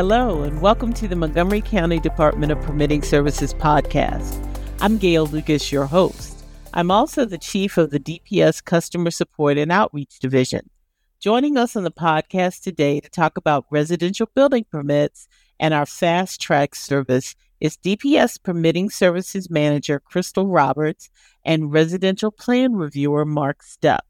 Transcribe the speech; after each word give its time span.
Hello, 0.00 0.44
and 0.44 0.62
welcome 0.62 0.94
to 0.94 1.06
the 1.06 1.14
Montgomery 1.14 1.60
County 1.60 2.00
Department 2.00 2.50
of 2.50 2.58
Permitting 2.62 3.02
Services 3.02 3.52
podcast. 3.52 4.42
I'm 4.80 4.96
Gail 4.96 5.26
Lucas, 5.26 5.70
your 5.70 5.84
host. 5.84 6.42
I'm 6.72 6.90
also 6.90 7.26
the 7.26 7.36
chief 7.36 7.76
of 7.76 7.90
the 7.90 8.00
DPS 8.00 8.64
Customer 8.64 9.10
Support 9.10 9.58
and 9.58 9.70
Outreach 9.70 10.18
Division. 10.18 10.70
Joining 11.18 11.58
us 11.58 11.76
on 11.76 11.84
the 11.84 11.90
podcast 11.90 12.62
today 12.62 12.98
to 13.00 13.10
talk 13.10 13.36
about 13.36 13.66
residential 13.68 14.26
building 14.34 14.64
permits 14.72 15.28
and 15.58 15.74
our 15.74 15.84
fast 15.84 16.40
track 16.40 16.74
service 16.74 17.36
is 17.60 17.76
DPS 17.76 18.42
Permitting 18.42 18.88
Services 18.88 19.50
Manager 19.50 20.00
Crystal 20.00 20.46
Roberts 20.46 21.10
and 21.44 21.74
Residential 21.74 22.30
Plan 22.30 22.72
Reviewer 22.72 23.26
Mark 23.26 23.62
Stup. 23.62 24.00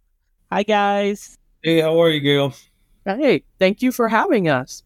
Hi, 0.52 0.62
guys. 0.62 1.36
Hey, 1.64 1.80
how 1.80 2.00
are 2.00 2.10
you, 2.10 2.20
Gail? 2.20 2.54
Hey, 3.04 3.42
thank 3.58 3.82
you 3.82 3.90
for 3.90 4.06
having 4.06 4.48
us. 4.48 4.84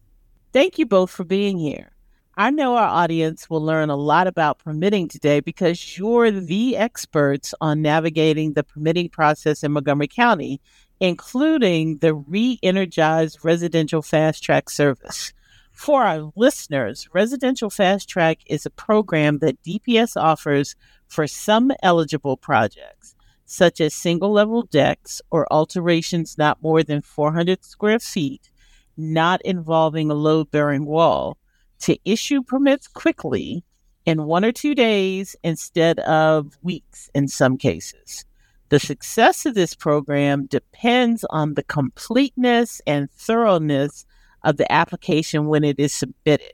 Thank 0.55 0.79
you 0.79 0.85
both 0.85 1.11
for 1.11 1.25
being 1.25 1.57
here. 1.57 1.91
I 2.37 2.49
know 2.49 2.77
our 2.77 2.87
audience 2.87 3.49
will 3.49 3.61
learn 3.61 3.89
a 3.89 3.97
lot 3.97 4.25
about 4.25 4.59
permitting 4.59 5.09
today 5.09 5.41
because 5.41 5.97
you're 5.97 6.31
the 6.31 6.77
experts 6.77 7.53
on 7.59 7.81
navigating 7.81 8.53
the 8.53 8.63
permitting 8.63 9.09
process 9.09 9.63
in 9.65 9.73
Montgomery 9.73 10.07
County, 10.07 10.61
including 11.01 11.97
the 11.97 12.13
re 12.13 12.57
energized 12.63 13.39
residential 13.43 14.01
fast 14.01 14.45
track 14.45 14.69
service. 14.69 15.33
For 15.73 16.03
our 16.03 16.31
listeners, 16.37 17.09
Residential 17.11 17.69
Fast 17.69 18.07
Track 18.07 18.39
is 18.45 18.65
a 18.65 18.69
program 18.69 19.39
that 19.39 19.61
DPS 19.61 20.15
offers 20.15 20.77
for 21.09 21.27
some 21.27 21.73
eligible 21.83 22.37
projects, 22.37 23.13
such 23.43 23.81
as 23.81 23.93
single 23.93 24.31
level 24.31 24.61
decks 24.61 25.21
or 25.31 25.51
alterations 25.51 26.37
not 26.37 26.63
more 26.63 26.81
than 26.81 27.01
400 27.01 27.65
square 27.65 27.99
feet 27.99 28.49
not 28.97 29.41
involving 29.43 30.09
a 30.09 30.15
load 30.15 30.51
bearing 30.51 30.85
wall 30.85 31.37
to 31.79 31.97
issue 32.05 32.41
permits 32.41 32.87
quickly 32.87 33.63
in 34.05 34.25
one 34.25 34.45
or 34.45 34.51
two 34.51 34.75
days 34.75 35.35
instead 35.43 35.99
of 35.99 36.57
weeks 36.61 37.09
in 37.13 37.27
some 37.27 37.57
cases. 37.57 38.25
The 38.69 38.79
success 38.79 39.45
of 39.45 39.53
this 39.53 39.75
program 39.75 40.47
depends 40.47 41.25
on 41.29 41.53
the 41.53 41.63
completeness 41.63 42.81
and 42.87 43.11
thoroughness 43.11 44.05
of 44.43 44.57
the 44.57 44.71
application 44.71 45.47
when 45.47 45.63
it 45.63 45.79
is 45.79 45.93
submitted. 45.93 46.53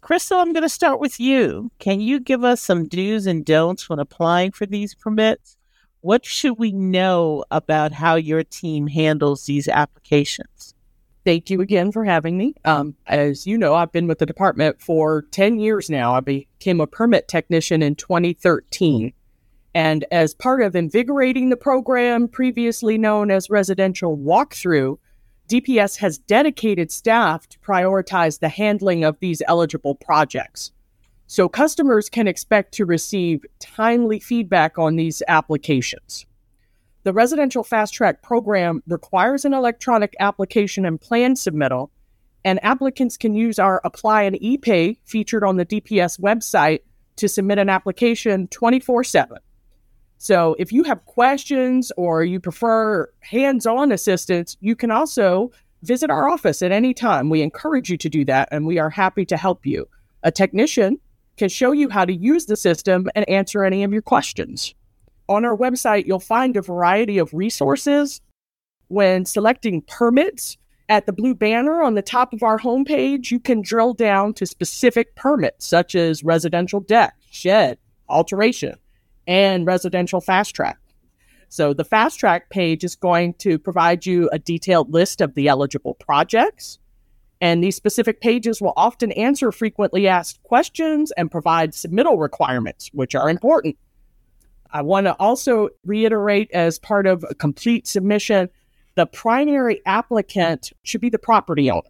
Crystal, 0.00 0.38
I'm 0.38 0.52
going 0.52 0.62
to 0.62 0.68
start 0.68 1.00
with 1.00 1.18
you. 1.18 1.70
Can 1.78 2.00
you 2.00 2.20
give 2.20 2.44
us 2.44 2.60
some 2.60 2.86
do's 2.86 3.26
and 3.26 3.44
don'ts 3.44 3.88
when 3.88 3.98
applying 3.98 4.52
for 4.52 4.66
these 4.66 4.94
permits? 4.94 5.56
What 6.00 6.26
should 6.26 6.58
we 6.58 6.72
know 6.72 7.44
about 7.50 7.92
how 7.92 8.16
your 8.16 8.44
team 8.44 8.86
handles 8.86 9.46
these 9.46 9.68
applications? 9.68 10.73
Thank 11.24 11.48
you 11.48 11.62
again 11.62 11.90
for 11.90 12.04
having 12.04 12.36
me. 12.36 12.54
Um, 12.66 12.94
as 13.06 13.46
you 13.46 13.56
know, 13.56 13.74
I've 13.74 13.92
been 13.92 14.06
with 14.06 14.18
the 14.18 14.26
department 14.26 14.80
for 14.82 15.22
10 15.30 15.58
years 15.58 15.88
now. 15.88 16.14
I 16.14 16.20
became 16.20 16.80
a 16.80 16.86
permit 16.86 17.28
technician 17.28 17.82
in 17.82 17.94
2013. 17.94 19.12
And 19.74 20.04
as 20.12 20.34
part 20.34 20.62
of 20.62 20.76
invigorating 20.76 21.48
the 21.48 21.56
program, 21.56 22.28
previously 22.28 22.98
known 22.98 23.30
as 23.30 23.48
Residential 23.48 24.16
Walkthrough, 24.16 24.98
DPS 25.48 25.96
has 25.98 26.18
dedicated 26.18 26.92
staff 26.92 27.48
to 27.48 27.58
prioritize 27.58 28.40
the 28.40 28.48
handling 28.48 29.02
of 29.02 29.18
these 29.20 29.42
eligible 29.48 29.94
projects. 29.94 30.72
So 31.26 31.48
customers 31.48 32.08
can 32.10 32.28
expect 32.28 32.72
to 32.74 32.84
receive 32.84 33.44
timely 33.60 34.20
feedback 34.20 34.78
on 34.78 34.96
these 34.96 35.22
applications. 35.26 36.26
The 37.04 37.12
residential 37.12 37.62
fast 37.62 37.92
track 37.92 38.22
program 38.22 38.82
requires 38.86 39.44
an 39.44 39.52
electronic 39.52 40.16
application 40.20 40.86
and 40.86 40.98
plan 40.98 41.34
submittal, 41.34 41.90
and 42.46 42.64
applicants 42.64 43.18
can 43.18 43.34
use 43.34 43.58
our 43.58 43.82
Apply 43.84 44.22
and 44.22 44.36
ePay 44.36 44.96
featured 45.04 45.44
on 45.44 45.58
the 45.58 45.66
DPS 45.66 46.18
website 46.18 46.80
to 47.16 47.28
submit 47.28 47.58
an 47.58 47.68
application 47.68 48.48
24 48.48 49.04
7. 49.04 49.36
So 50.16 50.56
if 50.58 50.72
you 50.72 50.84
have 50.84 51.04
questions 51.04 51.92
or 51.98 52.24
you 52.24 52.40
prefer 52.40 53.12
hands 53.20 53.66
on 53.66 53.92
assistance, 53.92 54.56
you 54.60 54.74
can 54.74 54.90
also 54.90 55.50
visit 55.82 56.08
our 56.08 56.30
office 56.30 56.62
at 56.62 56.72
any 56.72 56.94
time. 56.94 57.28
We 57.28 57.42
encourage 57.42 57.90
you 57.90 57.98
to 57.98 58.08
do 58.08 58.24
that, 58.24 58.48
and 58.50 58.64
we 58.64 58.78
are 58.78 58.88
happy 58.88 59.26
to 59.26 59.36
help 59.36 59.66
you. 59.66 59.86
A 60.22 60.32
technician 60.32 60.98
can 61.36 61.50
show 61.50 61.72
you 61.72 61.90
how 61.90 62.06
to 62.06 62.14
use 62.14 62.46
the 62.46 62.56
system 62.56 63.10
and 63.14 63.28
answer 63.28 63.62
any 63.62 63.84
of 63.84 63.92
your 63.92 64.00
questions. 64.00 64.74
On 65.28 65.44
our 65.44 65.56
website, 65.56 66.06
you'll 66.06 66.20
find 66.20 66.56
a 66.56 66.62
variety 66.62 67.18
of 67.18 67.32
resources. 67.32 68.20
When 68.88 69.24
selecting 69.24 69.82
permits 69.82 70.58
at 70.88 71.06
the 71.06 71.12
blue 71.12 71.34
banner 71.34 71.82
on 71.82 71.94
the 71.94 72.02
top 72.02 72.34
of 72.34 72.42
our 72.42 72.58
homepage, 72.58 73.30
you 73.30 73.40
can 73.40 73.62
drill 73.62 73.94
down 73.94 74.34
to 74.34 74.46
specific 74.46 75.14
permits 75.14 75.66
such 75.66 75.94
as 75.94 76.22
residential 76.22 76.80
deck, 76.80 77.14
shed, 77.30 77.78
alteration, 78.08 78.76
and 79.26 79.66
residential 79.66 80.20
fast 80.20 80.54
track. 80.54 80.78
So 81.48 81.72
the 81.72 81.84
fast 81.84 82.18
track 82.18 82.50
page 82.50 82.84
is 82.84 82.96
going 82.96 83.34
to 83.34 83.58
provide 83.58 84.04
you 84.04 84.28
a 84.30 84.38
detailed 84.38 84.92
list 84.92 85.20
of 85.20 85.34
the 85.34 85.48
eligible 85.48 85.94
projects. 85.94 86.78
And 87.40 87.62
these 87.62 87.76
specific 87.76 88.20
pages 88.20 88.60
will 88.60 88.72
often 88.76 89.12
answer 89.12 89.52
frequently 89.52 90.08
asked 90.08 90.42
questions 90.42 91.12
and 91.12 91.30
provide 91.30 91.72
submittal 91.72 92.20
requirements, 92.20 92.90
which 92.92 93.14
are 93.14 93.30
important. 93.30 93.76
I 94.74 94.82
want 94.82 95.06
to 95.06 95.14
also 95.20 95.68
reiterate 95.86 96.50
as 96.52 96.80
part 96.80 97.06
of 97.06 97.24
a 97.30 97.34
complete 97.34 97.86
submission 97.86 98.50
the 98.96 99.06
primary 99.06 99.80
applicant 99.86 100.72
should 100.82 101.00
be 101.00 101.08
the 101.08 101.18
property 101.18 101.70
owner 101.70 101.82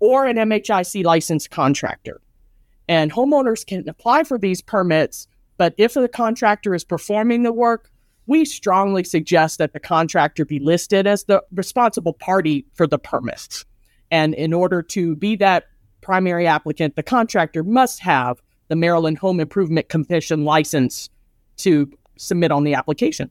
or 0.00 0.26
an 0.26 0.36
MHIC 0.36 1.04
licensed 1.04 1.50
contractor. 1.50 2.20
And 2.88 3.12
homeowners 3.12 3.66
can 3.66 3.88
apply 3.88 4.24
for 4.24 4.38
these 4.38 4.60
permits, 4.60 5.26
but 5.56 5.74
if 5.76 5.94
the 5.94 6.08
contractor 6.08 6.74
is 6.74 6.84
performing 6.84 7.42
the 7.42 7.52
work, 7.52 7.90
we 8.26 8.44
strongly 8.44 9.04
suggest 9.04 9.58
that 9.58 9.72
the 9.72 9.80
contractor 9.80 10.44
be 10.44 10.58
listed 10.58 11.06
as 11.06 11.24
the 11.24 11.42
responsible 11.52 12.12
party 12.12 12.66
for 12.74 12.86
the 12.86 12.98
permits. 12.98 13.64
And 14.10 14.34
in 14.34 14.52
order 14.52 14.82
to 14.82 15.16
be 15.16 15.36
that 15.36 15.64
primary 16.00 16.46
applicant, 16.46 16.96
the 16.96 17.02
contractor 17.02 17.62
must 17.62 18.00
have 18.00 18.40
the 18.68 18.76
Maryland 18.76 19.18
Home 19.18 19.40
Improvement 19.40 19.88
Commission 19.88 20.44
license 20.44 21.10
to 21.58 21.90
submit 22.20 22.52
on 22.52 22.64
the 22.64 22.74
application. 22.74 23.30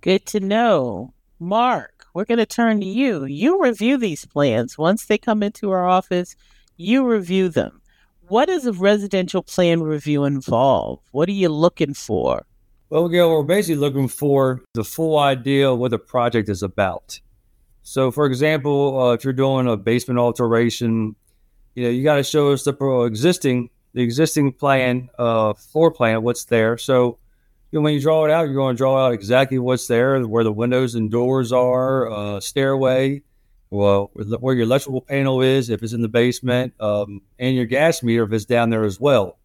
Good 0.00 0.26
to 0.26 0.40
know. 0.40 1.12
Mark, 1.38 2.06
we're 2.14 2.24
going 2.24 2.38
to 2.38 2.46
turn 2.46 2.80
to 2.80 2.86
you. 2.86 3.24
You 3.24 3.62
review 3.62 3.96
these 3.96 4.24
plans. 4.24 4.78
Once 4.78 5.06
they 5.06 5.18
come 5.18 5.42
into 5.42 5.70
our 5.70 5.86
office, 5.86 6.36
you 6.76 7.06
review 7.06 7.48
them. 7.48 7.80
What 8.28 8.46
does 8.46 8.66
a 8.66 8.72
residential 8.72 9.42
plan 9.42 9.82
review 9.82 10.24
involve? 10.24 11.00
What 11.12 11.28
are 11.28 11.32
you 11.32 11.50
looking 11.50 11.92
for? 11.92 12.46
Well, 12.88 13.08
Gail, 13.08 13.30
we're 13.30 13.42
basically 13.42 13.76
looking 13.76 14.08
for 14.08 14.62
the 14.74 14.84
full 14.84 15.18
idea 15.18 15.70
of 15.70 15.78
what 15.78 15.90
the 15.90 15.98
project 15.98 16.48
is 16.48 16.62
about. 16.62 17.20
So, 17.82 18.10
for 18.10 18.24
example, 18.24 18.98
uh, 18.98 19.12
if 19.12 19.24
you're 19.24 19.32
doing 19.34 19.66
a 19.66 19.76
basement 19.76 20.18
alteration, 20.18 21.16
you 21.74 21.84
know 21.84 21.90
you 21.90 22.02
got 22.02 22.16
to 22.16 22.22
show 22.22 22.52
us 22.52 22.64
the 22.64 22.72
pro- 22.72 23.04
existing 23.04 23.68
the 23.92 24.02
existing 24.02 24.52
plan, 24.52 25.08
uh, 25.18 25.54
floor 25.54 25.90
plan, 25.90 26.22
what's 26.22 26.46
there. 26.46 26.78
So, 26.78 27.18
you 27.74 27.80
know, 27.80 27.82
when 27.82 27.94
you 27.94 28.00
draw 28.00 28.24
it 28.24 28.30
out, 28.30 28.44
you're 28.44 28.54
going 28.54 28.76
to 28.76 28.78
draw 28.78 29.04
out 29.04 29.14
exactly 29.14 29.58
what's 29.58 29.88
there, 29.88 30.22
where 30.22 30.44
the 30.44 30.52
windows 30.52 30.94
and 30.94 31.10
doors 31.10 31.50
are, 31.50 32.08
uh, 32.08 32.38
stairway, 32.38 33.20
well, 33.68 34.12
where 34.14 34.54
your 34.54 34.62
electrical 34.62 35.00
panel 35.00 35.42
is, 35.42 35.70
if 35.70 35.82
it's 35.82 35.92
in 35.92 36.00
the 36.00 36.06
basement, 36.06 36.72
um, 36.78 37.20
and 37.36 37.56
your 37.56 37.66
gas 37.66 38.00
meter 38.00 38.22
if 38.22 38.32
it's 38.32 38.44
down 38.44 38.70
there 38.70 38.84
as 38.84 39.00
well. 39.00 39.38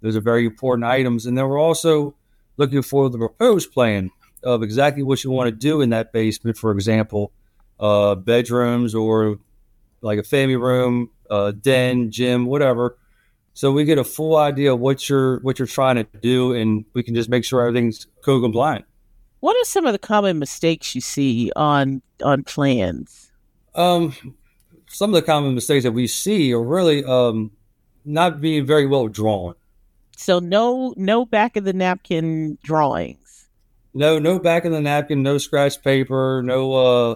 Those 0.00 0.16
are 0.16 0.22
very 0.22 0.46
important 0.46 0.86
items. 0.86 1.26
And 1.26 1.36
then 1.36 1.46
we're 1.46 1.60
also 1.60 2.14
looking 2.56 2.80
for 2.80 3.10
the 3.10 3.18
proposed 3.18 3.70
plan 3.70 4.10
of 4.42 4.62
exactly 4.62 5.02
what 5.02 5.22
you 5.22 5.30
want 5.30 5.48
to 5.48 5.54
do 5.54 5.82
in 5.82 5.90
that 5.90 6.10
basement. 6.10 6.56
For 6.56 6.70
example, 6.72 7.32
uh, 7.78 8.14
bedrooms 8.14 8.94
or 8.94 9.40
like 10.00 10.18
a 10.18 10.22
family 10.22 10.56
room, 10.56 11.10
uh, 11.28 11.52
den, 11.52 12.10
gym, 12.10 12.46
whatever 12.46 12.96
so 13.54 13.70
we 13.70 13.84
get 13.84 13.98
a 13.98 14.04
full 14.04 14.36
idea 14.36 14.74
of 14.74 14.80
what 14.80 15.08
you're 15.08 15.38
what 15.40 15.58
you're 15.58 15.66
trying 15.66 15.96
to 15.96 16.04
do, 16.20 16.52
and 16.52 16.84
we 16.92 17.02
can 17.02 17.14
just 17.14 17.28
make 17.28 17.44
sure 17.44 17.60
everything's 17.60 18.06
code 18.22 18.42
compliant. 18.42 18.84
What 19.40 19.56
are 19.56 19.64
some 19.64 19.86
of 19.86 19.92
the 19.92 19.98
common 19.98 20.38
mistakes 20.38 20.94
you 20.94 21.00
see 21.00 21.52
on 21.54 22.02
on 22.22 22.42
plans? 22.42 23.30
Um, 23.76 24.14
some 24.88 25.10
of 25.10 25.14
the 25.14 25.22
common 25.22 25.54
mistakes 25.54 25.84
that 25.84 25.92
we 25.92 26.08
see 26.08 26.52
are 26.52 26.62
really 26.62 27.04
um, 27.04 27.52
not 28.04 28.40
being 28.40 28.66
very 28.66 28.86
well 28.86 29.06
drawn. 29.06 29.54
So 30.16 30.40
no 30.40 30.92
no 30.96 31.24
back 31.24 31.56
of 31.56 31.64
the 31.64 31.72
napkin 31.72 32.58
drawings. 32.64 33.46
No, 33.96 34.18
no 34.18 34.40
back 34.40 34.64
of 34.64 34.72
the 34.72 34.80
napkin, 34.80 35.22
no 35.22 35.38
scratch 35.38 35.80
paper, 35.80 36.42
no 36.44 36.72
uh, 36.74 37.14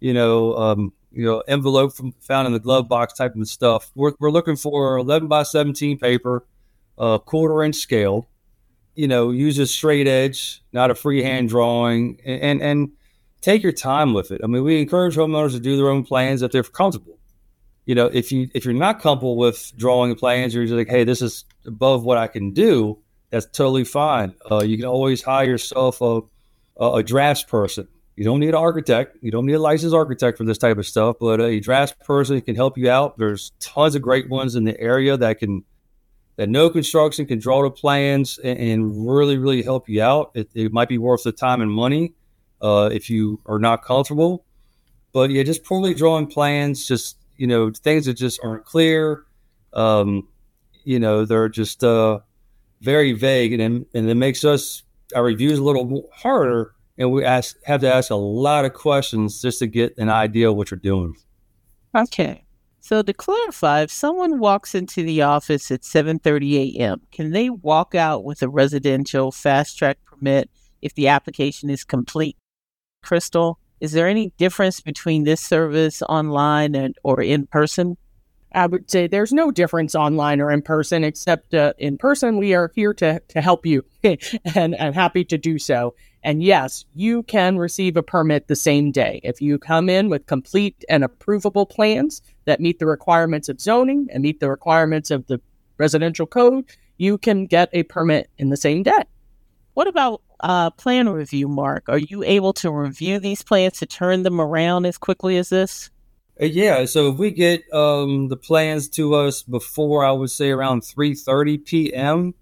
you 0.00 0.12
know, 0.12 0.54
um, 0.56 0.92
you 1.12 1.24
know, 1.24 1.42
envelope 1.48 1.92
from 1.94 2.12
found 2.20 2.46
in 2.46 2.52
the 2.52 2.60
glove 2.60 2.88
box 2.88 3.14
type 3.14 3.34
of 3.36 3.48
stuff. 3.48 3.90
We're, 3.94 4.12
we're 4.18 4.30
looking 4.30 4.56
for 4.56 4.98
11 4.98 5.28
by 5.28 5.42
17 5.44 5.98
paper, 5.98 6.44
uh, 6.98 7.18
quarter 7.18 7.62
inch 7.62 7.76
scale. 7.76 8.28
You 8.94 9.08
know, 9.08 9.30
use 9.30 9.58
a 9.58 9.66
straight 9.66 10.08
edge, 10.08 10.62
not 10.72 10.90
a 10.90 10.94
freehand 10.94 11.48
drawing, 11.50 12.20
and, 12.24 12.42
and, 12.42 12.62
and 12.62 12.92
take 13.40 13.62
your 13.62 13.72
time 13.72 14.12
with 14.12 14.30
it. 14.32 14.40
I 14.42 14.46
mean, 14.48 14.64
we 14.64 14.80
encourage 14.80 15.16
homeowners 15.16 15.52
to 15.52 15.60
do 15.60 15.76
their 15.76 15.88
own 15.88 16.04
plans 16.04 16.42
if 16.42 16.50
they're 16.52 16.62
comfortable. 16.64 17.18
you 17.86 17.94
know, 17.94 18.06
if 18.06 18.30
you 18.32 18.50
if 18.54 18.64
you're 18.66 18.74
not 18.74 19.00
comfortable 19.00 19.36
with 19.36 19.72
drawing 19.76 20.10
the 20.10 20.16
plans, 20.16 20.54
you're 20.54 20.64
just 20.64 20.74
like, 20.74 20.88
hey, 20.88 21.04
this 21.04 21.22
is 21.22 21.44
above 21.66 22.04
what 22.04 22.18
I 22.18 22.26
can 22.26 22.52
do. 22.52 22.98
That's 23.30 23.46
totally 23.46 23.84
fine. 23.84 24.34
Uh, 24.50 24.62
you 24.64 24.76
can 24.76 24.86
always 24.86 25.22
hire 25.22 25.46
yourself 25.46 26.00
a 26.02 26.20
a 26.80 27.02
drafts 27.02 27.44
person. 27.44 27.88
You 28.18 28.24
don't 28.24 28.40
need 28.40 28.48
an 28.48 28.56
architect. 28.56 29.16
You 29.20 29.30
don't 29.30 29.46
need 29.46 29.52
a 29.52 29.60
licensed 29.60 29.94
architect 29.94 30.38
for 30.38 30.44
this 30.44 30.58
type 30.58 30.76
of 30.76 30.84
stuff, 30.84 31.18
but 31.20 31.40
a 31.40 31.60
drafts 31.60 31.94
person 32.04 32.40
can 32.40 32.56
help 32.56 32.76
you 32.76 32.90
out. 32.90 33.16
There's 33.16 33.52
tons 33.60 33.94
of 33.94 34.02
great 34.02 34.28
ones 34.28 34.56
in 34.56 34.64
the 34.64 34.78
area 34.80 35.16
that 35.16 35.38
can 35.38 35.62
that 36.34 36.48
know 36.48 36.68
construction 36.68 37.26
can 37.26 37.38
draw 37.38 37.62
the 37.62 37.70
plans 37.70 38.38
and, 38.38 38.58
and 38.58 39.08
really 39.08 39.38
really 39.38 39.62
help 39.62 39.88
you 39.88 40.02
out. 40.02 40.32
It, 40.34 40.50
it, 40.52 40.72
might 40.72 40.88
be 40.88 40.98
worth 40.98 41.22
the 41.22 41.30
time 41.30 41.60
and 41.60 41.70
money 41.70 42.14
uh, 42.60 42.90
if 42.92 43.08
you 43.08 43.40
are 43.46 43.60
not 43.60 43.84
comfortable. 43.84 44.44
But 45.12 45.30
yeah, 45.30 45.44
just 45.44 45.62
poorly 45.62 45.94
drawing 45.94 46.26
plans, 46.26 46.88
just 46.88 47.18
you 47.36 47.46
know 47.46 47.70
things 47.70 48.06
that 48.06 48.14
just 48.14 48.40
aren't 48.42 48.64
clear. 48.64 49.26
Um, 49.72 50.26
you 50.82 50.98
know, 50.98 51.24
they're 51.24 51.48
just 51.48 51.84
uh, 51.84 52.18
very 52.80 53.12
vague, 53.12 53.52
and 53.52 53.86
and 53.94 54.10
it 54.10 54.16
makes 54.16 54.44
us 54.44 54.82
our 55.14 55.22
reviews 55.22 55.60
a 55.60 55.62
little 55.62 56.10
harder, 56.12 56.74
and 56.98 57.12
we 57.12 57.24
ask 57.24 57.56
have 57.64 57.80
to 57.80 57.92
ask 57.92 58.10
a 58.10 58.16
lot 58.16 58.64
of 58.64 58.74
questions 58.74 59.40
just 59.40 59.60
to 59.60 59.66
get 59.66 59.96
an 59.96 60.10
idea 60.10 60.50
of 60.50 60.56
what 60.56 60.70
you're 60.70 60.78
doing. 60.78 61.14
Okay. 61.96 62.44
So 62.80 63.02
to 63.02 63.12
clarify, 63.12 63.82
if 63.82 63.90
someone 63.90 64.38
walks 64.38 64.74
into 64.74 65.02
the 65.02 65.22
office 65.22 65.70
at 65.70 65.82
7:30 65.82 66.76
a.m., 66.76 67.02
can 67.12 67.30
they 67.30 67.50
walk 67.50 67.94
out 67.94 68.24
with 68.24 68.42
a 68.42 68.48
residential 68.48 69.30
fast 69.30 69.78
track 69.78 69.98
permit 70.04 70.50
if 70.82 70.94
the 70.94 71.08
application 71.08 71.70
is 71.70 71.84
complete? 71.84 72.36
Crystal, 73.02 73.58
is 73.80 73.92
there 73.92 74.08
any 74.08 74.32
difference 74.38 74.80
between 74.80 75.24
this 75.24 75.40
service 75.40 76.02
online 76.02 76.74
and 76.74 76.96
or 77.04 77.22
in 77.22 77.46
person? 77.46 77.96
I 78.52 78.66
would 78.66 78.90
say 78.90 79.06
there's 79.06 79.32
no 79.32 79.50
difference 79.50 79.94
online 79.94 80.40
or 80.40 80.50
in 80.50 80.62
person, 80.62 81.04
except 81.04 81.54
uh, 81.54 81.74
in 81.78 81.98
person, 81.98 82.38
we 82.38 82.54
are 82.54 82.72
here 82.74 82.94
to, 82.94 83.20
to 83.28 83.40
help 83.40 83.66
you 83.66 83.84
and 84.54 84.76
I'm 84.80 84.94
happy 84.94 85.24
to 85.26 85.38
do 85.38 85.58
so. 85.58 85.94
And 86.22 86.42
yes, 86.42 86.84
you 86.94 87.22
can 87.24 87.58
receive 87.58 87.96
a 87.96 88.02
permit 88.02 88.48
the 88.48 88.56
same 88.56 88.90
day. 88.90 89.20
If 89.22 89.40
you 89.40 89.58
come 89.58 89.88
in 89.88 90.08
with 90.08 90.26
complete 90.26 90.84
and 90.88 91.04
approvable 91.04 91.68
plans 91.68 92.22
that 92.44 92.60
meet 92.60 92.78
the 92.78 92.86
requirements 92.86 93.48
of 93.48 93.60
zoning 93.60 94.08
and 94.12 94.22
meet 94.22 94.40
the 94.40 94.50
requirements 94.50 95.10
of 95.10 95.26
the 95.26 95.40
residential 95.78 96.26
code, 96.26 96.64
you 96.96 97.18
can 97.18 97.46
get 97.46 97.68
a 97.72 97.84
permit 97.84 98.30
in 98.38 98.50
the 98.50 98.56
same 98.56 98.82
day. 98.82 99.04
What 99.74 99.86
about 99.86 100.22
uh, 100.40 100.70
plan 100.70 101.08
review, 101.08 101.46
Mark? 101.46 101.84
Are 101.88 101.98
you 101.98 102.24
able 102.24 102.52
to 102.54 102.70
review 102.70 103.20
these 103.20 103.42
plans 103.42 103.78
to 103.78 103.86
turn 103.86 104.24
them 104.24 104.40
around 104.40 104.86
as 104.86 104.98
quickly 104.98 105.36
as 105.36 105.50
this? 105.50 105.90
Uh, 106.40 106.46
yeah, 106.46 106.84
so 106.84 107.10
if 107.10 107.18
we 107.18 107.30
get 107.32 107.72
um, 107.72 108.28
the 108.28 108.36
plans 108.36 108.88
to 108.88 109.14
us 109.14 109.42
before, 109.42 110.04
I 110.04 110.12
would 110.12 110.30
say 110.30 110.50
around 110.50 110.82
3.30 110.82 111.64
p.m., 111.64 112.34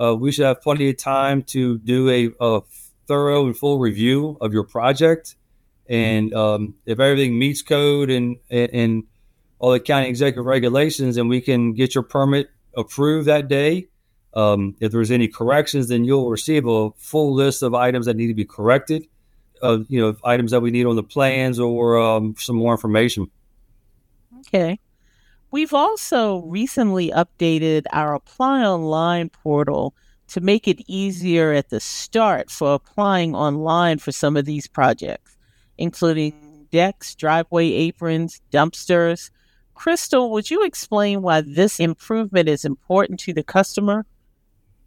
uh, 0.00 0.14
we 0.14 0.32
should 0.32 0.46
have 0.46 0.62
plenty 0.62 0.88
of 0.88 0.96
time 0.96 1.42
to 1.42 1.78
do 1.78 2.08
a, 2.08 2.30
a 2.40 2.60
thorough 3.06 3.46
and 3.46 3.56
full 3.56 3.78
review 3.78 4.38
of 4.40 4.52
your 4.52 4.64
project. 4.64 5.36
And 5.88 6.32
um, 6.34 6.74
if 6.86 6.98
everything 6.98 7.38
meets 7.38 7.62
code 7.62 8.10
and, 8.10 8.36
and, 8.50 8.70
and 8.72 9.04
all 9.58 9.72
the 9.72 9.80
county 9.80 10.08
executive 10.08 10.46
regulations, 10.46 11.16
and 11.16 11.28
we 11.28 11.40
can 11.40 11.72
get 11.72 11.94
your 11.94 12.04
permit 12.04 12.50
approved 12.76 13.26
that 13.26 13.48
day. 13.48 13.88
Um, 14.34 14.76
if 14.80 14.92
there's 14.92 15.10
any 15.10 15.28
corrections, 15.28 15.88
then 15.88 16.04
you'll 16.04 16.28
receive 16.28 16.66
a 16.66 16.90
full 16.98 17.34
list 17.34 17.62
of 17.62 17.74
items 17.74 18.04
that 18.04 18.16
need 18.16 18.26
to 18.26 18.34
be 18.34 18.44
corrected 18.44 19.06
uh, 19.62 19.78
you 19.88 20.00
know 20.00 20.16
items 20.24 20.50
that 20.50 20.60
we 20.60 20.70
need 20.70 20.86
on 20.86 20.96
the 20.96 21.02
plans 21.02 21.58
or 21.58 21.98
um, 21.98 22.34
some 22.38 22.56
more 22.56 22.72
information. 22.72 23.30
Okay. 24.40 24.78
We've 25.50 25.74
also 25.74 26.42
recently 26.42 27.10
updated 27.10 27.84
our 27.92 28.14
Apply 28.14 28.62
Online 28.64 29.30
portal 29.30 29.94
to 30.28 30.40
make 30.40 30.66
it 30.66 30.82
easier 30.88 31.52
at 31.52 31.70
the 31.70 31.80
start 31.80 32.50
for 32.50 32.74
applying 32.74 33.34
online 33.34 33.98
for 33.98 34.12
some 34.12 34.36
of 34.36 34.44
these 34.44 34.66
projects, 34.66 35.36
including 35.78 36.66
decks, 36.72 37.14
driveway 37.14 37.68
aprons, 37.68 38.40
dumpsters. 38.52 39.30
Crystal, 39.74 40.30
would 40.32 40.50
you 40.50 40.64
explain 40.64 41.22
why 41.22 41.42
this 41.42 41.78
improvement 41.78 42.48
is 42.48 42.64
important 42.64 43.20
to 43.20 43.32
the 43.32 43.44
customer? 43.44 44.04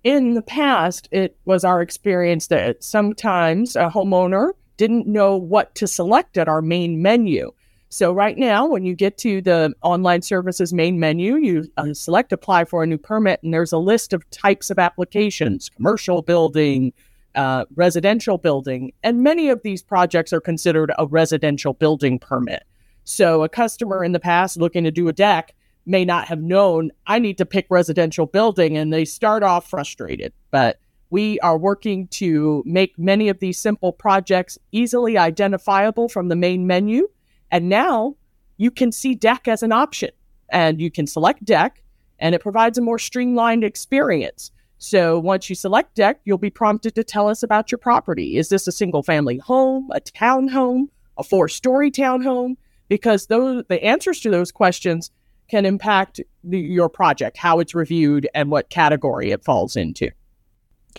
In 0.04 0.34
the 0.34 0.42
past, 0.42 1.08
it 1.12 1.38
was 1.46 1.64
our 1.64 1.82
experience 1.82 2.48
that 2.48 2.84
sometimes 2.84 3.76
a 3.76 3.90
homeowner 3.90 4.52
didn't 4.80 5.08
know 5.08 5.36
what 5.36 5.76
to 5.76 5.86
select 5.86 6.38
at 6.38 6.48
our 6.48 6.62
main 6.62 7.02
menu. 7.02 7.52
So, 7.90 8.14
right 8.14 8.38
now, 8.38 8.66
when 8.66 8.86
you 8.86 8.96
get 8.96 9.18
to 9.20 9.42
the 9.42 9.74
online 9.82 10.22
services 10.22 10.72
main 10.72 11.00
menu, 11.00 11.36
you 11.36 11.70
uh, 11.76 11.94
select 11.94 12.32
apply 12.32 12.64
for 12.64 12.82
a 12.82 12.88
new 12.88 12.98
permit, 12.98 13.42
and 13.44 13.54
there's 13.54 13.74
a 13.74 13.78
list 13.78 14.14
of 14.14 14.28
types 14.30 14.70
of 14.70 14.80
applications 14.80 15.70
commercial 15.70 16.22
building, 16.22 16.94
uh, 17.36 17.66
residential 17.76 18.38
building, 18.38 18.94
and 19.04 19.22
many 19.22 19.50
of 19.50 19.62
these 19.64 19.84
projects 19.84 20.32
are 20.32 20.40
considered 20.40 20.94
a 20.98 21.06
residential 21.08 21.74
building 21.74 22.18
permit. 22.18 22.64
So, 23.04 23.44
a 23.44 23.50
customer 23.50 24.04
in 24.04 24.14
the 24.14 24.20
past 24.20 24.56
looking 24.58 24.86
to 24.86 24.92
do 24.92 25.10
a 25.10 25.14
deck 25.14 25.54
may 25.86 26.06
not 26.06 26.28
have 26.28 26.42
known 26.42 26.92
I 27.06 27.20
need 27.20 27.38
to 27.40 27.46
pick 27.46 27.66
residential 27.70 28.28
building, 28.28 28.78
and 28.78 28.94
they 28.94 29.04
start 29.04 29.44
off 29.44 29.70
frustrated. 29.70 30.32
But 30.52 30.80
we 31.10 31.40
are 31.40 31.58
working 31.58 32.08
to 32.08 32.64
make 32.66 32.98
many 32.98 33.30
of 33.30 33.40
these 33.40 33.60
simple 33.60 33.92
projects 33.92 34.58
easily 34.72 35.18
identifiable 35.18 36.08
from 36.08 36.30
the 36.30 36.36
main 36.36 36.68
menu. 36.68 37.10
And 37.52 37.68
now 37.68 38.16
you 38.58 38.72
can 38.72 38.92
see 38.92 39.16
deck 39.16 39.48
as 39.48 39.64
an 39.64 39.72
option 39.72 40.12
and 40.50 40.80
you 40.80 40.92
can 40.92 41.08
select 41.08 41.44
deck 41.44 41.84
and 42.20 42.36
it 42.36 42.42
provides 42.42 42.78
a 42.78 42.82
more 42.82 43.00
streamlined 43.00 43.64
experience. 43.64 44.52
So 44.78 45.20
once 45.20 45.50
you 45.50 45.56
select 45.56 45.96
deck, 45.96 46.22
you'll 46.26 46.38
be 46.38 46.50
prompted 46.50 46.96
to 46.96 47.04
tell 47.04 47.28
us 47.28 47.44
about 47.44 47.72
your 47.72 47.80
property. 47.80 48.38
Is 48.38 48.50
this 48.50 48.68
a 48.68 48.72
single 48.72 49.04
family 49.04 49.38
home, 49.38 49.90
a 49.94 50.00
townhome, 50.00 50.90
a 51.18 51.24
four 51.24 51.48
story 51.50 51.92
townhome? 51.92 52.56
Because 52.88 53.28
those, 53.28 53.64
the 53.68 53.84
answers 53.84 54.20
to 54.22 54.30
those 54.30 54.52
questions 54.52 55.12
can 55.50 55.66
impact 55.66 56.22
the, 56.44 56.60
your 56.60 56.90
project, 56.90 57.38
how 57.38 57.60
it's 57.60 57.76
reviewed, 57.76 58.28
and 58.34 58.52
what 58.52 58.70
category 58.70 59.32
it 59.32 59.44
falls 59.44 59.76
into. 59.76 60.12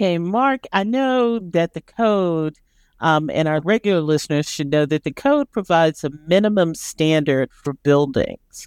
Okay, 0.00 0.16
Mark, 0.16 0.64
I 0.72 0.82
know 0.82 1.38
that 1.38 1.74
the 1.74 1.82
code, 1.82 2.56
um, 3.00 3.28
and 3.28 3.46
our 3.46 3.60
regular 3.60 4.00
listeners 4.00 4.48
should 4.48 4.70
know 4.70 4.86
that 4.86 5.04
the 5.04 5.12
code 5.12 5.50
provides 5.50 6.02
a 6.02 6.10
minimum 6.26 6.74
standard 6.74 7.50
for 7.52 7.74
buildings. 7.74 8.66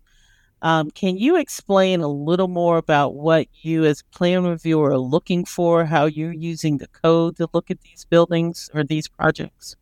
Um, 0.62 0.92
can 0.92 1.18
you 1.18 1.36
explain 1.36 2.02
a 2.02 2.08
little 2.08 2.50
more 2.50 2.78
about 2.78 3.16
what 3.16 3.48
you, 3.64 3.84
as 3.84 4.04
plan 4.12 4.44
reviewer, 4.44 4.92
are 4.92 5.00
looking 5.00 5.44
for, 5.44 5.86
how 5.86 6.06
you're 6.06 6.32
using 6.32 6.78
the 6.78 6.86
code 6.86 7.38
to 7.38 7.50
look 7.52 7.72
at 7.72 7.82
these 7.82 8.06
buildings 8.06 8.70
or 8.72 8.84
these 8.84 9.08
projects? 9.08 9.76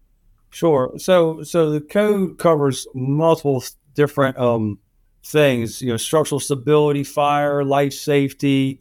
Sure. 0.52 0.94
So, 0.96 1.44
so 1.44 1.70
the 1.70 1.82
code 1.82 2.40
covers 2.40 2.88
multiple 2.96 3.62
different 3.94 4.38
um, 4.38 4.80
things. 5.22 5.82
You 5.82 5.90
know, 5.90 5.98
structural 5.98 6.40
stability, 6.40 7.04
fire, 7.04 7.66
life 7.66 7.92
safety, 7.92 8.80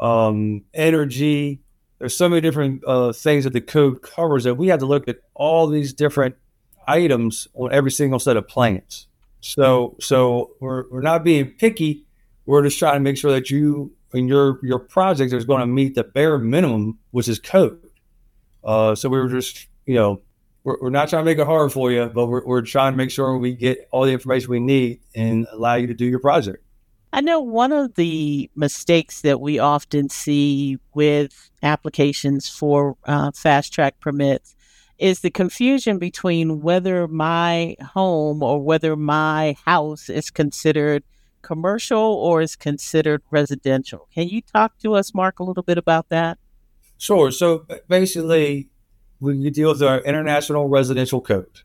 um, 0.00 0.62
energy, 0.72 1.60
there's 2.00 2.16
so 2.16 2.28
many 2.28 2.40
different 2.40 2.82
uh, 2.86 3.12
things 3.12 3.44
that 3.44 3.52
the 3.52 3.60
code 3.60 4.02
covers 4.02 4.44
that 4.44 4.54
we 4.54 4.68
have 4.68 4.80
to 4.80 4.86
look 4.86 5.06
at 5.06 5.18
all 5.34 5.66
these 5.68 5.92
different 5.92 6.34
items 6.88 7.46
on 7.54 7.72
every 7.72 7.90
single 7.90 8.18
set 8.18 8.36
of 8.36 8.48
plans. 8.48 9.06
So, 9.40 9.96
so 10.00 10.52
we're, 10.60 10.88
we're 10.90 11.02
not 11.02 11.22
being 11.22 11.50
picky. 11.50 12.06
We're 12.46 12.62
just 12.62 12.78
trying 12.78 12.94
to 12.94 13.00
make 13.00 13.18
sure 13.18 13.30
that 13.32 13.50
you 13.50 13.92
and 14.12 14.28
your 14.28 14.58
your 14.64 14.80
project 14.80 15.32
is 15.32 15.44
going 15.44 15.60
to 15.60 15.66
meet 15.66 15.94
the 15.94 16.02
bare 16.02 16.38
minimum, 16.38 16.98
which 17.12 17.28
is 17.28 17.38
code. 17.38 17.78
Uh, 18.64 18.94
so 18.94 19.08
we 19.08 19.18
were 19.18 19.28
just, 19.28 19.68
you 19.86 19.94
know, 19.94 20.22
we're, 20.64 20.76
we're 20.80 20.90
not 20.90 21.08
trying 21.10 21.20
to 21.20 21.24
make 21.24 21.38
it 21.38 21.46
hard 21.46 21.70
for 21.70 21.92
you, 21.92 22.06
but 22.06 22.26
we're, 22.26 22.44
we're 22.44 22.62
trying 22.62 22.94
to 22.94 22.96
make 22.96 23.10
sure 23.10 23.36
we 23.36 23.54
get 23.54 23.88
all 23.92 24.04
the 24.04 24.12
information 24.12 24.50
we 24.50 24.58
need 24.58 25.00
and 25.14 25.46
allow 25.52 25.74
you 25.74 25.86
to 25.86 25.94
do 25.94 26.06
your 26.06 26.18
project. 26.18 26.64
I 27.12 27.20
know 27.20 27.40
one 27.40 27.72
of 27.72 27.96
the 27.96 28.50
mistakes 28.54 29.22
that 29.22 29.40
we 29.40 29.58
often 29.58 30.08
see 30.08 30.78
with 30.94 31.50
applications 31.62 32.48
for 32.48 32.96
uh, 33.04 33.32
fast 33.32 33.72
track 33.72 33.98
permits 34.00 34.54
is 34.96 35.20
the 35.20 35.30
confusion 35.30 35.98
between 35.98 36.60
whether 36.60 37.08
my 37.08 37.74
home 37.94 38.42
or 38.42 38.62
whether 38.62 38.94
my 38.94 39.56
house 39.64 40.08
is 40.08 40.30
considered 40.30 41.02
commercial 41.42 41.98
or 41.98 42.42
is 42.42 42.54
considered 42.54 43.22
residential. 43.30 44.08
Can 44.14 44.28
you 44.28 44.42
talk 44.42 44.78
to 44.78 44.94
us, 44.94 45.12
Mark, 45.12 45.40
a 45.40 45.44
little 45.44 45.62
bit 45.62 45.78
about 45.78 46.10
that? 46.10 46.38
Sure. 46.98 47.32
So 47.32 47.66
basically, 47.88 48.68
we 49.18 49.50
deal 49.50 49.70
with 49.70 49.82
our 49.82 50.00
International 50.00 50.68
Residential 50.68 51.20
Code, 51.20 51.62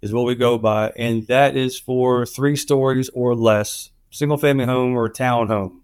is 0.00 0.12
what 0.12 0.26
we 0.26 0.34
go 0.34 0.58
by, 0.58 0.92
and 0.96 1.26
that 1.26 1.56
is 1.56 1.78
for 1.78 2.24
three 2.26 2.56
stories 2.56 3.08
or 3.14 3.34
less 3.34 3.90
single 4.10 4.38
family 4.38 4.64
home 4.64 4.94
or 4.94 5.08
townhome. 5.08 5.80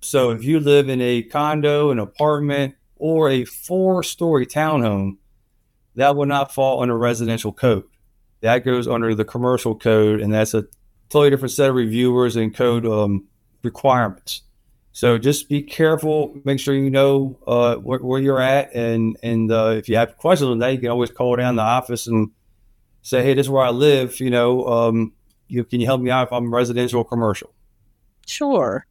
So 0.00 0.30
if 0.30 0.44
you 0.44 0.60
live 0.60 0.88
in 0.88 1.00
a 1.00 1.22
condo, 1.22 1.90
an 1.90 1.98
apartment, 1.98 2.74
or 2.96 3.30
a 3.30 3.44
four 3.44 4.02
story 4.02 4.46
townhome, 4.46 5.16
that 5.94 6.16
will 6.16 6.26
not 6.26 6.54
fall 6.54 6.82
under 6.82 6.96
residential 6.96 7.52
code. 7.52 7.84
That 8.40 8.64
goes 8.64 8.86
under 8.86 9.14
the 9.14 9.24
commercial 9.24 9.74
code, 9.74 10.20
and 10.20 10.32
that's 10.32 10.54
a 10.54 10.64
totally 11.08 11.30
different 11.30 11.52
set 11.52 11.70
of 11.70 11.74
reviewers 11.74 12.36
and 12.36 12.54
code 12.54 12.86
um, 12.86 13.26
requirements. 13.62 14.42
So 14.92 15.18
just 15.18 15.48
be 15.48 15.62
careful. 15.62 16.36
Make 16.44 16.60
sure 16.60 16.74
you 16.74 16.90
know 16.90 17.38
uh, 17.46 17.76
where, 17.76 17.98
where, 18.00 18.20
you're 18.20 18.40
at, 18.40 18.74
and 18.74 19.16
and 19.22 19.50
uh, 19.50 19.74
if 19.76 19.88
you 19.88 19.96
have 19.96 20.16
questions 20.16 20.50
on 20.50 20.58
that, 20.58 20.72
you 20.72 20.78
can 20.78 20.90
always 20.90 21.10
call 21.10 21.36
down 21.36 21.56
the 21.56 21.62
office 21.62 22.06
and 22.06 22.30
say, 23.02 23.22
"Hey, 23.22 23.34
this 23.34 23.46
is 23.46 23.50
where 23.50 23.64
I 23.64 23.70
live. 23.70 24.18
You 24.20 24.30
know, 24.30 24.66
um, 24.66 25.12
you, 25.46 25.64
can 25.64 25.80
you 25.80 25.86
help 25.86 26.00
me 26.00 26.10
out 26.10 26.26
if 26.26 26.32
I'm 26.32 26.52
residential 26.52 27.00
or 27.00 27.04
commercial?" 27.04 27.52
Sure. 28.28 28.86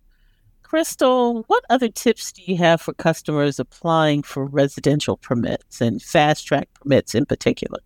Crystal, 0.64 1.44
what 1.48 1.64
other 1.70 1.88
tips 1.88 2.34
do 2.34 2.42
you 2.46 2.58
have 2.58 2.82
for 2.82 2.94
customers 2.94 3.58
applying 3.60 4.22
for 4.22 4.46
residential 4.46 5.16
permits 5.16 5.80
and 5.80 6.02
fast 6.02 6.46
track 6.46 6.68
permits 6.74 7.16
in 7.16 7.26
particular? 7.26 7.80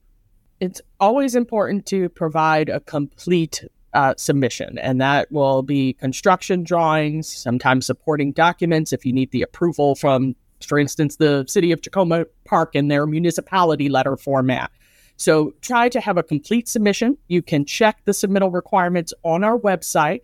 It's 0.59 0.81
always 0.99 1.35
important 1.35 1.85
to 1.87 2.09
provide 2.09 2.69
a 2.69 2.79
complete 2.79 3.63
uh, 3.93 4.15
submission, 4.17 4.77
and 4.79 4.99
that 5.01 5.31
will 5.31 5.61
be 5.61 5.93
construction 5.93 6.63
drawings, 6.63 7.27
sometimes 7.27 7.85
supporting 7.85 8.31
documents 8.31 8.93
if 8.93 9.05
you 9.05 9.13
need 9.13 9.31
the 9.31 9.41
approval 9.41 9.95
from, 9.95 10.35
for 10.65 10.79
instance, 10.79 11.17
the 11.17 11.45
city 11.47 11.71
of 11.71 11.81
Takoma 11.81 12.25
Park 12.45 12.75
in 12.75 12.87
their 12.87 13.05
municipality 13.05 13.89
letter 13.89 14.17
format. 14.17 14.71
So 15.17 15.53
try 15.61 15.87
to 15.89 15.99
have 15.99 16.17
a 16.17 16.23
complete 16.23 16.67
submission. 16.67 17.17
You 17.27 17.43
can 17.43 17.65
check 17.65 17.99
the 18.05 18.11
submittal 18.11 18.51
requirements 18.51 19.13
on 19.23 19.43
our 19.43 19.59
website. 19.59 20.21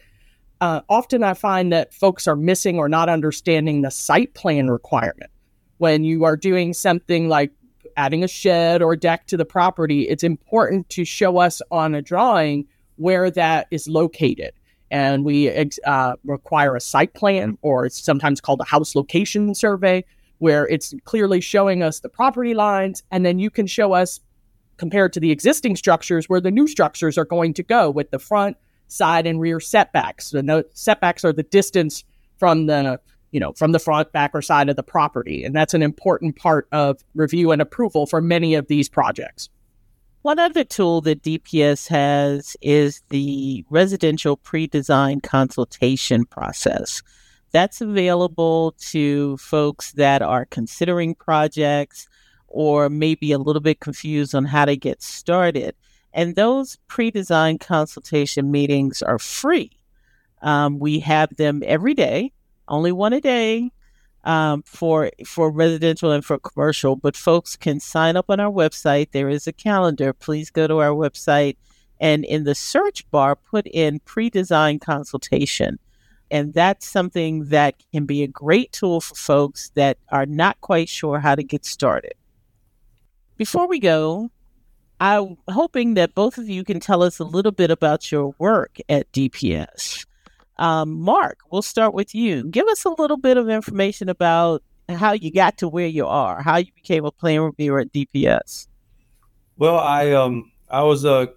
Uh, 0.59 0.81
often 0.89 1.23
I 1.23 1.33
find 1.33 1.71
that 1.71 1.93
folks 1.93 2.27
are 2.27 2.35
missing 2.35 2.79
or 2.79 2.89
not 2.89 3.09
understanding 3.09 3.81
the 3.81 3.91
site 3.91 4.33
plan 4.33 4.69
requirement. 4.69 5.29
When 5.77 6.03
you 6.03 6.23
are 6.23 6.35
doing 6.35 6.73
something 6.73 7.29
like 7.29 7.51
adding 7.95 8.23
a 8.23 8.27
shed 8.27 8.81
or 8.81 8.95
deck 8.95 9.27
to 9.27 9.37
the 9.37 9.45
property, 9.45 10.07
it's 10.09 10.23
important 10.23 10.89
to 10.89 11.05
show 11.05 11.37
us 11.37 11.61
on 11.69 11.93
a 11.93 12.01
drawing 12.01 12.65
where 12.95 13.29
that 13.31 13.67
is 13.69 13.87
located. 13.87 14.53
And 14.89 15.25
we 15.25 15.51
uh, 15.85 16.15
require 16.23 16.75
a 16.75 16.81
site 16.81 17.13
plan, 17.13 17.57
or 17.61 17.85
it's 17.85 18.03
sometimes 18.03 18.41
called 18.41 18.61
a 18.61 18.65
house 18.65 18.95
location 18.95 19.53
survey, 19.53 20.05
where 20.39 20.67
it's 20.67 20.93
clearly 21.03 21.41
showing 21.41 21.83
us 21.83 21.99
the 21.99 22.09
property 22.09 22.53
lines. 22.53 23.03
And 23.11 23.25
then 23.25 23.37
you 23.37 23.49
can 23.49 23.67
show 23.67 23.93
us, 23.93 24.21
compared 24.77 25.13
to 25.13 25.19
the 25.19 25.31
existing 25.31 25.75
structures, 25.75 26.29
where 26.29 26.41
the 26.41 26.51
new 26.51 26.67
structures 26.67 27.17
are 27.17 27.25
going 27.25 27.53
to 27.55 27.63
go 27.63 27.91
with 27.91 28.11
the 28.11 28.19
front, 28.19 28.57
side, 28.87 29.27
and 29.27 29.39
rear 29.39 29.59
setbacks. 29.59 30.31
The 30.31 30.43
no- 30.43 30.63
setbacks 30.73 31.25
are 31.25 31.33
the 31.33 31.43
distance 31.43 32.03
from 32.37 32.67
the 32.67 32.99
you 33.31 33.39
know, 33.39 33.51
from 33.53 33.71
the 33.71 33.79
front, 33.79 34.11
back, 34.13 34.31
or 34.33 34.41
side 34.41 34.69
of 34.69 34.75
the 34.75 34.83
property. 34.83 35.43
And 35.43 35.55
that's 35.55 35.73
an 35.73 35.83
important 35.83 36.37
part 36.37 36.67
of 36.71 37.03
review 37.13 37.51
and 37.51 37.61
approval 37.61 38.05
for 38.05 38.21
many 38.21 38.55
of 38.55 38.67
these 38.67 38.87
projects. 38.87 39.49
One 40.21 40.39
other 40.39 40.63
tool 40.63 41.01
that 41.01 41.23
DPS 41.23 41.87
has 41.89 42.57
is 42.61 43.01
the 43.09 43.65
residential 43.69 44.37
pre 44.37 44.67
design 44.67 45.21
consultation 45.21 46.25
process. 46.25 47.01
That's 47.51 47.81
available 47.81 48.75
to 48.89 49.37
folks 49.37 49.93
that 49.93 50.21
are 50.21 50.45
considering 50.45 51.15
projects 51.15 52.07
or 52.47 52.89
maybe 52.89 53.31
a 53.31 53.37
little 53.37 53.61
bit 53.61 53.79
confused 53.79 54.35
on 54.35 54.45
how 54.45 54.65
to 54.65 54.75
get 54.75 55.01
started. 55.01 55.75
And 56.17 56.35
those 56.35 56.77
pre 56.87 57.11
design 57.11 57.59
consultation 57.59 58.49
meetings 58.49 59.03
are 59.03 59.19
free. 59.19 59.71
Um, 60.41 60.79
we 60.79 60.99
have 61.01 61.35
them 61.37 61.61
every 61.63 61.93
day, 61.93 62.33
only 62.67 62.91
one 62.91 63.13
a 63.13 63.21
day 63.21 63.71
um, 64.23 64.63
for 64.63 65.11
for 65.27 65.51
residential 65.51 66.11
and 66.11 66.25
for 66.25 66.39
commercial. 66.39 66.95
But 66.95 67.15
folks 67.15 67.55
can 67.55 67.79
sign 67.79 68.17
up 68.17 68.25
on 68.29 68.39
our 68.39 68.51
website. 68.51 69.11
There 69.11 69.29
is 69.29 69.45
a 69.45 69.53
calendar. 69.53 70.11
Please 70.11 70.49
go 70.49 70.65
to 70.65 70.79
our 70.79 70.89
website 70.89 71.55
and 71.99 72.25
in 72.25 72.45
the 72.45 72.55
search 72.55 73.09
bar 73.11 73.35
put 73.35 73.67
in 73.67 73.99
pre-design 73.99 74.79
consultation. 74.79 75.77
And 76.31 76.51
that's 76.51 76.87
something 76.87 77.45
that 77.49 77.75
can 77.93 78.05
be 78.05 78.23
a 78.23 78.27
great 78.27 78.71
tool 78.71 79.01
for 79.01 79.15
folks 79.15 79.69
that 79.75 79.99
are 80.09 80.25
not 80.25 80.59
quite 80.61 80.89
sure 80.89 81.19
how 81.19 81.35
to 81.35 81.43
get 81.43 81.63
started. 81.63 82.13
Before 83.37 83.67
we 83.67 83.79
go, 83.79 84.31
I'm 84.99 85.37
hoping 85.47 85.93
that 85.93 86.15
both 86.15 86.37
of 86.37 86.49
you 86.49 86.63
can 86.63 86.79
tell 86.79 87.03
us 87.03 87.19
a 87.19 87.23
little 87.23 87.51
bit 87.51 87.69
about 87.69 88.11
your 88.11 88.33
work 88.39 88.77
at 88.89 89.11
DPS. 89.11 90.05
Um, 90.57 90.99
Mark, 90.99 91.39
we'll 91.51 91.61
start 91.61 91.93
with 91.93 92.15
you. 92.15 92.43
Give 92.49 92.67
us 92.67 92.83
a 92.83 92.89
little 92.89 93.17
bit 93.17 93.37
of 93.37 93.47
information 93.47 94.09
about 94.09 94.63
how 94.89 95.11
you 95.11 95.31
got 95.31 95.57
to 95.59 95.67
where 95.67 95.87
you 95.87 96.07
are, 96.07 96.41
how 96.41 96.57
you 96.57 96.71
became 96.75 97.05
a 97.05 97.11
plan 97.11 97.41
reviewer 97.41 97.79
at 97.79 97.93
DPS. 97.93 98.67
Well, 99.57 99.77
I 99.77 100.11
um 100.11 100.51
I 100.69 100.83
was 100.83 101.05
uh 101.05 101.27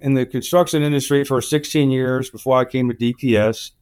in 0.00 0.14
the 0.14 0.26
construction 0.26 0.82
industry 0.82 1.24
for 1.24 1.40
16 1.40 1.90
years 1.90 2.30
before 2.30 2.58
I 2.58 2.64
came 2.64 2.88
to 2.88 2.94
DPS, 2.94 3.72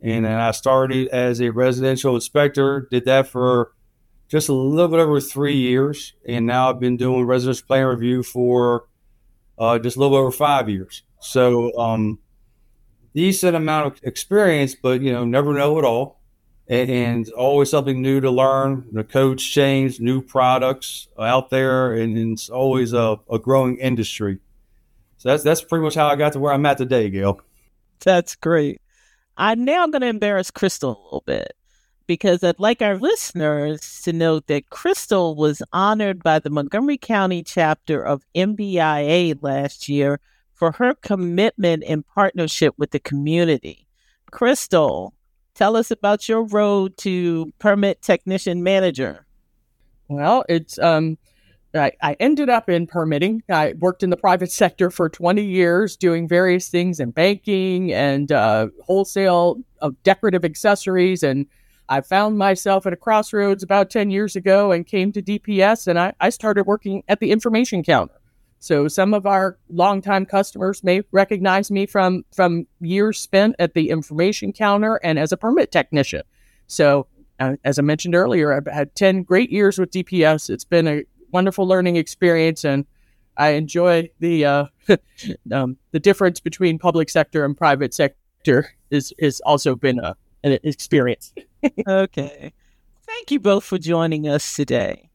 and 0.00 0.24
then 0.24 0.38
I 0.38 0.52
started 0.52 1.08
as 1.08 1.40
a 1.40 1.50
residential 1.50 2.14
inspector. 2.14 2.88
Did 2.90 3.04
that 3.06 3.26
for 3.26 3.72
just 4.28 4.48
a 4.48 4.52
little 4.52 4.88
bit 4.88 5.00
over 5.00 5.20
three 5.20 5.56
years, 5.56 6.12
and 6.26 6.46
now 6.46 6.70
I've 6.70 6.80
been 6.80 6.96
doing 6.96 7.24
residential 7.24 7.66
plan 7.66 7.86
review 7.86 8.22
for 8.22 8.86
uh, 9.58 9.78
just 9.78 9.96
a 9.96 10.00
little 10.00 10.16
over 10.16 10.30
five 10.30 10.68
years. 10.68 11.02
So 11.20 11.76
um, 11.78 12.18
decent 13.14 13.56
amount 13.56 13.86
of 13.86 14.00
experience, 14.04 14.74
but 14.74 15.00
you 15.00 15.12
know, 15.12 15.24
never 15.24 15.54
know 15.54 15.78
it 15.78 15.84
all, 15.84 16.20
and, 16.68 16.90
and 16.90 17.28
always 17.30 17.70
something 17.70 18.02
new 18.02 18.20
to 18.20 18.30
learn. 18.30 18.86
The 18.92 19.02
codes 19.02 19.42
change, 19.42 19.98
new 19.98 20.20
products 20.20 21.08
out 21.18 21.48
there, 21.48 21.94
and, 21.94 22.16
and 22.16 22.32
it's 22.34 22.50
always 22.50 22.92
a, 22.92 23.18
a 23.30 23.38
growing 23.38 23.78
industry. 23.78 24.38
So 25.16 25.30
that's 25.30 25.42
that's 25.42 25.62
pretty 25.62 25.82
much 25.82 25.94
how 25.94 26.06
I 26.06 26.16
got 26.16 26.34
to 26.34 26.38
where 26.38 26.52
I'm 26.52 26.66
at 26.66 26.78
today, 26.78 27.08
Gail. 27.08 27.40
That's 28.04 28.36
great. 28.36 28.80
I'm 29.36 29.64
now 29.64 29.86
going 29.86 30.02
to 30.02 30.08
embarrass 30.08 30.50
Crystal 30.50 30.90
a 30.90 31.02
little 31.04 31.22
bit 31.26 31.57
because 32.08 32.42
I'd 32.42 32.58
like 32.58 32.82
our 32.82 32.96
listeners 32.96 34.02
to 34.02 34.12
note 34.12 34.48
that 34.48 34.70
Crystal 34.70 35.36
was 35.36 35.62
honored 35.72 36.24
by 36.24 36.40
the 36.40 36.50
Montgomery 36.50 36.96
County 36.96 37.44
chapter 37.44 38.02
of 38.02 38.24
MBIA 38.34 39.38
last 39.42 39.88
year 39.88 40.18
for 40.54 40.72
her 40.72 40.94
commitment 40.94 41.84
and 41.86 42.04
partnership 42.04 42.74
with 42.78 42.90
the 42.90 42.98
community. 42.98 43.86
Crystal, 44.32 45.14
tell 45.54 45.76
us 45.76 45.90
about 45.90 46.28
your 46.28 46.42
road 46.44 46.96
to 46.96 47.52
permit 47.58 48.00
technician 48.00 48.62
manager. 48.62 49.26
Well, 50.08 50.44
it's 50.48 50.78
um, 50.78 51.18
I, 51.74 51.92
I 52.00 52.16
ended 52.18 52.48
up 52.48 52.70
in 52.70 52.86
permitting. 52.86 53.42
I 53.50 53.74
worked 53.78 54.02
in 54.02 54.08
the 54.08 54.16
private 54.16 54.50
sector 54.50 54.90
for 54.90 55.10
20 55.10 55.44
years, 55.44 55.94
doing 55.94 56.26
various 56.26 56.68
things 56.70 57.00
in 57.00 57.10
banking 57.10 57.92
and 57.92 58.32
uh, 58.32 58.68
wholesale 58.84 59.62
of 59.82 60.02
decorative 60.02 60.46
accessories. 60.46 61.22
And 61.22 61.46
I 61.88 62.00
found 62.02 62.36
myself 62.36 62.86
at 62.86 62.92
a 62.92 62.96
crossroads 62.96 63.62
about 63.62 63.90
10 63.90 64.10
years 64.10 64.36
ago 64.36 64.72
and 64.72 64.86
came 64.86 65.10
to 65.12 65.22
DPS, 65.22 65.86
and 65.86 65.98
I, 65.98 66.12
I 66.20 66.28
started 66.28 66.64
working 66.64 67.02
at 67.08 67.20
the 67.20 67.30
information 67.30 67.82
counter. 67.82 68.14
So 68.60 68.88
some 68.88 69.14
of 69.14 69.24
our 69.24 69.56
longtime 69.70 70.26
customers 70.26 70.82
may 70.82 71.02
recognize 71.12 71.70
me 71.70 71.86
from 71.86 72.24
from 72.34 72.66
years 72.80 73.18
spent 73.20 73.54
at 73.58 73.74
the 73.74 73.90
information 73.90 74.52
counter 74.52 74.96
and 74.96 75.18
as 75.18 75.30
a 75.32 75.36
permit 75.36 75.70
technician. 75.70 76.22
So 76.66 77.06
uh, 77.38 77.54
as 77.64 77.78
I 77.78 77.82
mentioned 77.82 78.16
earlier, 78.16 78.52
I've 78.52 78.66
had 78.66 78.94
10 78.96 79.22
great 79.22 79.50
years 79.50 79.78
with 79.78 79.92
DPS. 79.92 80.50
It's 80.50 80.64
been 80.64 80.88
a 80.88 81.04
wonderful 81.30 81.68
learning 81.68 81.96
experience 81.96 82.64
and 82.64 82.84
I 83.36 83.50
enjoy 83.50 84.10
the 84.18 84.44
uh, 84.44 84.64
um, 85.52 85.76
the 85.92 86.00
difference 86.00 86.40
between 86.40 86.80
public 86.80 87.08
sector 87.10 87.44
and 87.44 87.56
private 87.56 87.94
sector 87.94 88.74
is 88.90 89.14
is 89.18 89.40
also 89.42 89.76
been 89.76 90.00
a, 90.00 90.16
an 90.42 90.58
experience. 90.64 91.32
Okay. 91.88 92.52
Thank 93.06 93.30
you 93.30 93.40
both 93.40 93.64
for 93.64 93.78
joining 93.78 94.28
us 94.28 94.54
today. 94.54 95.10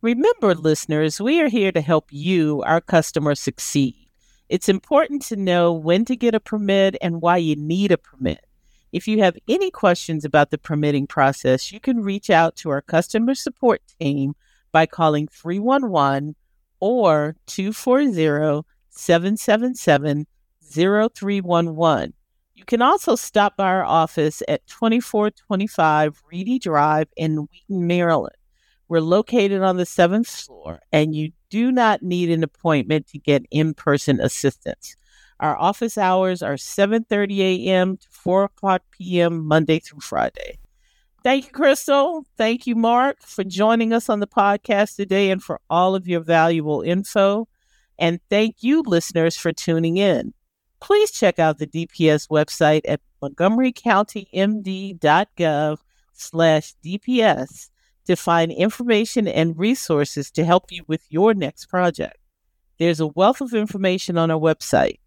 Remember, 0.00 0.54
listeners, 0.54 1.20
we 1.20 1.40
are 1.40 1.48
here 1.48 1.72
to 1.72 1.80
help 1.80 2.08
you, 2.10 2.62
our 2.66 2.80
customers, 2.80 3.40
succeed. 3.40 4.08
It's 4.48 4.68
important 4.68 5.22
to 5.22 5.36
know 5.36 5.72
when 5.72 6.04
to 6.04 6.16
get 6.16 6.34
a 6.34 6.40
permit 6.40 6.96
and 7.00 7.22
why 7.22 7.38
you 7.38 7.56
need 7.56 7.90
a 7.90 7.98
permit. 7.98 8.44
If 8.92 9.08
you 9.08 9.18
have 9.20 9.36
any 9.48 9.70
questions 9.70 10.24
about 10.24 10.50
the 10.50 10.58
permitting 10.58 11.06
process, 11.06 11.72
you 11.72 11.80
can 11.80 12.02
reach 12.02 12.30
out 12.30 12.54
to 12.56 12.70
our 12.70 12.82
customer 12.82 13.34
support 13.34 13.82
team 13.98 14.34
by 14.72 14.86
calling 14.86 15.26
311 15.28 16.36
or 16.80 17.36
240 17.46 18.66
777 18.90 20.26
0311. 20.62 22.12
You 22.64 22.78
can 22.78 22.80
also 22.80 23.14
stop 23.14 23.58
by 23.58 23.66
our 23.66 23.84
office 23.84 24.42
at 24.48 24.66
2425 24.68 26.22
Reedie 26.32 26.58
Drive 26.58 27.08
in 27.14 27.46
Wheaton, 27.46 27.86
Maryland. 27.86 28.36
We're 28.88 29.00
located 29.00 29.60
on 29.60 29.76
the 29.76 29.84
seventh 29.84 30.26
floor, 30.26 30.80
and 30.90 31.14
you 31.14 31.32
do 31.50 31.70
not 31.70 32.02
need 32.02 32.30
an 32.30 32.42
appointment 32.42 33.06
to 33.08 33.18
get 33.18 33.44
in-person 33.50 34.18
assistance. 34.18 34.96
Our 35.40 35.54
office 35.58 35.98
hours 35.98 36.42
are 36.42 36.54
7:30 36.54 37.66
a.m. 37.66 37.98
to 37.98 38.06
4 38.10 38.44
o'clock 38.44 38.80
p.m. 38.92 39.44
Monday 39.44 39.78
through 39.78 40.00
Friday. 40.00 40.56
Thank 41.22 41.44
you, 41.44 41.50
Crystal. 41.50 42.24
Thank 42.38 42.66
you, 42.66 42.76
Mark, 42.76 43.18
for 43.20 43.44
joining 43.44 43.92
us 43.92 44.08
on 44.08 44.20
the 44.20 44.26
podcast 44.26 44.96
today 44.96 45.30
and 45.30 45.42
for 45.42 45.60
all 45.68 45.94
of 45.94 46.08
your 46.08 46.20
valuable 46.20 46.80
info. 46.80 47.46
And 47.98 48.20
thank 48.30 48.62
you, 48.62 48.80
listeners, 48.86 49.36
for 49.36 49.52
tuning 49.52 49.98
in. 49.98 50.32
Please 50.84 51.10
check 51.10 51.38
out 51.38 51.56
the 51.56 51.66
DPS 51.66 52.28
website 52.28 52.82
at 52.86 53.00
montgomerycountymd.gov 53.22 55.78
slash 56.12 56.74
DPS 56.84 57.70
to 58.04 58.14
find 58.14 58.52
information 58.52 59.26
and 59.26 59.58
resources 59.58 60.30
to 60.30 60.44
help 60.44 60.70
you 60.70 60.84
with 60.86 61.00
your 61.08 61.32
next 61.32 61.70
project. 61.70 62.18
There's 62.78 63.00
a 63.00 63.06
wealth 63.06 63.40
of 63.40 63.54
information 63.54 64.18
on 64.18 64.30
our 64.30 64.38
website. 64.38 64.98